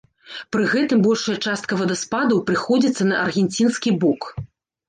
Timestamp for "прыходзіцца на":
2.49-3.21